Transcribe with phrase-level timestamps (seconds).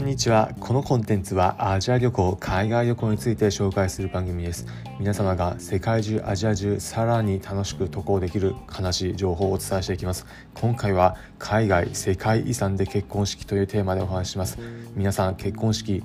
[0.00, 0.50] こんにちは。
[0.58, 4.64] このコンテンツはアジア旅行海外旅行について紹介する番組です。
[4.98, 10.24] 皆様が世界中アジア中さらに楽しく渡航できる話情報をお伝えしていきます。
[10.54, 14.56] 今回は海外世界遺産で結婚式というテーマでお話しします。
[14.96, 16.02] 皆さん結婚式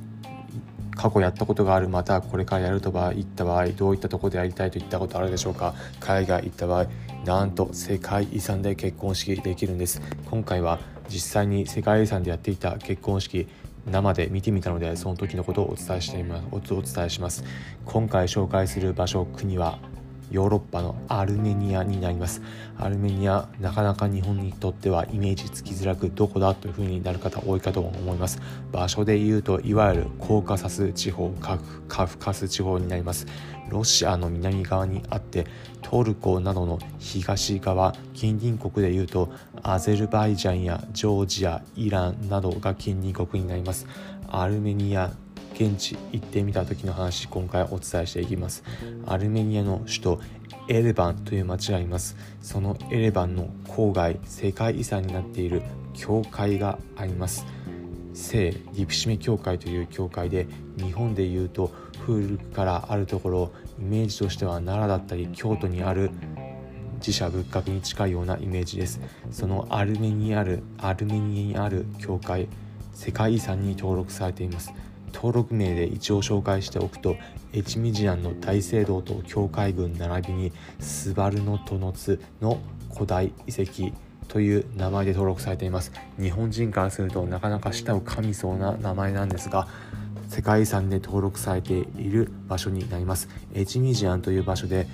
[0.98, 5.74] 過去やったことがあるまたこれからやると場合行った場合どういったとこでやりたいといったことあるでしょうか。
[6.02, 6.88] 海外行った場合
[7.24, 10.02] なんと世界遺産で結婚式できるんです。
[10.30, 13.48] 今回は実際に世界遺産でやっていた結婚式
[13.86, 16.48] 生で見てみたのでその時のことをお伝えしています。
[16.52, 17.44] お伝えします。
[17.86, 19.80] 今回紹介する場所国は
[20.32, 22.42] ヨーロッパのアルメニアになります。
[22.78, 28.42] アルメニアなかなか日本にとってはイメージつきづらくどこだというふうになる方多いかと思います。
[28.72, 31.58] 場所で言うといわゆるコーカサス地方カ
[32.06, 33.26] フカス地方になります。
[33.70, 35.48] ロシアの南側にあって
[35.82, 39.32] トルコなどの東側近隣国でいうと
[39.64, 43.88] アゼルバイジャンやジョージアイランなどが近隣国になります。
[44.28, 45.12] アルメニア
[45.56, 48.62] 現地行ってみた時の話今回お伝えしていきます。
[49.06, 50.20] アルメニアの首都
[50.68, 52.18] エレバンという町があります。
[52.42, 55.62] そのエレバンの郊外世界遺産になっている
[55.94, 57.46] 教会があります。
[58.14, 61.72] 聖リプシメ教会という教会で日本でいうと
[62.06, 66.12] 古くからあるところイメージとしては奈良だったり京都にある
[66.98, 69.00] 自社仏閣に近いようなイメージです。
[69.32, 72.50] そのアルメニアあるアルメニアにある教会
[72.94, 74.74] 世界遺産に登録されています。
[75.16, 77.16] 登録名で一応紹介しておくと
[77.54, 82.60] エチミジアンの大聖堂と教会群並びにスバルノトノツの
[82.94, 83.96] 古代遺跡
[84.28, 85.94] という名前で登録されています。
[86.20, 89.68] 日本人からするとなかなか舌を噛みそうな名前なんですが
[90.28, 93.30] 世界遺産で登録されている場所になります。
[93.54, 94.88] エチミジアンという場所で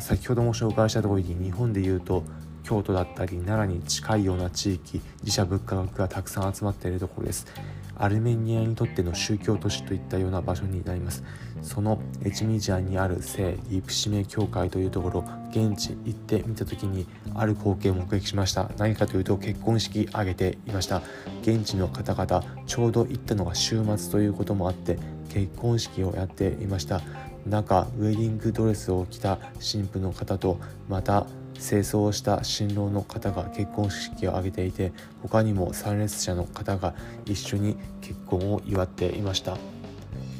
[0.00, 2.24] 先ほども紹介した通りに日本でいうと
[2.64, 7.46] 京都だったり奈良に近いような地域自社物価学がたくさん集まっているところです。
[7.96, 11.22] アルメニアにとっての宗教都市といったような場所になります。
[11.62, 18.70] そのエチミジアにある聖リプシメ教会というところ現地行ってみた時にある光景を目撃しました。
[18.78, 21.02] 何かというと結婚式挙げていました。
[21.42, 24.98] 現地の方々ちょうど行ったのが週末ということもあって
[25.28, 27.00] 結婚式をやっていました。
[27.46, 31.26] 中ウェディングドレスを着た新婦の方とまた
[31.62, 34.92] 清掃をした新郎の方が結婚式を挙げていて
[35.22, 39.56] 他にも参列者の方が一緒に結婚を祝っていました。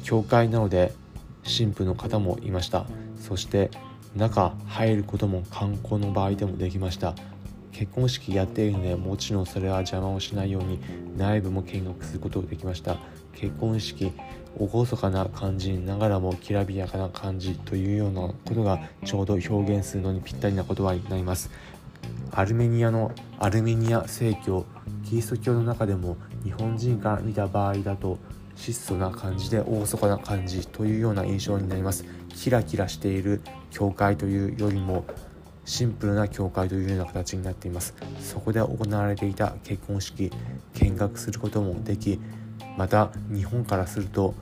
[0.03, 0.93] 教会なので
[1.43, 2.85] 新婦の方もいました。
[3.19, 3.71] そして
[4.15, 7.15] 中入ることも観光の場合でもできました。
[7.71, 10.79] 結婚式やっているのでもちろんそれは邪魔をしないように
[11.17, 12.97] 内部も見学することができました。
[13.33, 14.11] 結婚式
[14.57, 21.49] 厳かな感じながらもきらびやかな感じというようなことがちょうど表現するのにぴったりな言葉になります。
[22.31, 24.65] アルメニアのアルメニア正教
[25.05, 28.17] キリスト教の中でも日本人から見た場合だと
[28.55, 32.05] 質素な感じで厳かな感じというような印象になります。
[32.29, 33.41] キラキラしている
[33.71, 35.05] 教会というよりも
[35.65, 37.95] シンプルな教会というような形になっています。
[38.19, 40.31] そこで行われていた結婚式
[40.73, 42.19] 見学することもでき
[42.77, 44.33] また日本からすると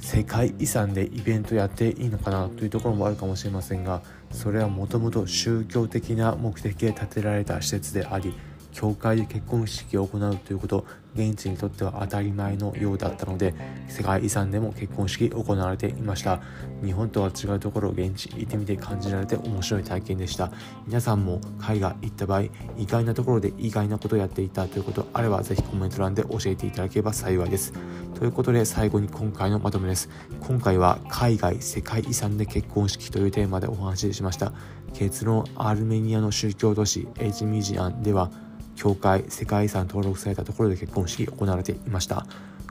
[0.00, 8.32] 世界遺産でイベントやっていいのかなというところもあるかもしれませんがそれはもともと宗教的な目的で建てられた施設であり
[8.78, 13.52] 教会で結婚式を行うということ現地にとっては当たり前のようだったので
[13.88, 16.40] 世界遺産でも結婚式行われていました。
[16.84, 20.52] 日本とは違うところを現地行ってみて感じられて面白い体験でした。
[20.86, 22.50] 皆さんも海外行った場合意
[22.86, 27.72] 外なところで意外なことをやっていたということあればぜひコメント欄で教えていただければ幸いです。
[28.14, 30.08] ということで最後に今回のまとめです。
[30.38, 34.52] 今回は海外世界遺産で結婚式というテーマでお話ししました。
[34.94, 38.30] 結論アルメニアの宗教都市エジミジアンでは
[38.78, 42.24] 教会世界遺産登録されたところで結婚式行われていました。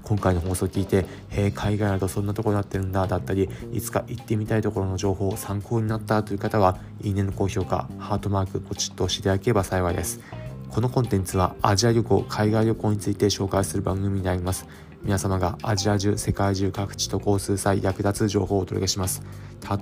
[0.03, 10.21] 今回の放送を聞いて「へえ海外だとそんなところになってるんだ」だったりいつか行ってみたいところの情報を参考になったという方はいいねの高評価ハートマークポチッと押していただければ幸いです。
[10.69, 14.65] このコンテンツはアジア旅行海外旅行について紹介する番組になります。
[15.03, 19.21] 皆様がアジア中世界中各地と交通際役立つ情報をお届けします。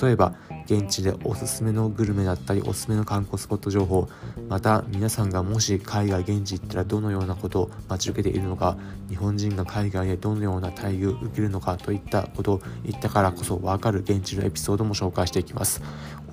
[0.01, 0.33] 例えば
[0.65, 4.07] 現地でおすすめのグルメだったりおすすめの観光スポット情報
[4.49, 8.77] また皆さんがもし海外現地行ったらどのようなことを待ち受けているのか
[9.09, 15.81] 日本人が海外でどのような待遇を受けるのかといったことを言ったからこそ分かる現地のエピソードも紹介していきます。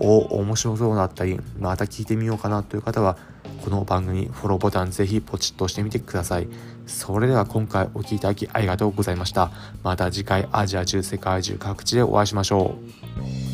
[0.03, 3.17] お面白そうだったりまた聞いてみようかなという方は
[3.65, 6.49] この番組フォローボタンぜひポチッと押してみてください。
[6.87, 9.53] それでは今回お聴きいただきありがとうございました。
[9.85, 12.75] また次回アジア中世界中各地でお会いしましょ
[13.49, 13.52] う。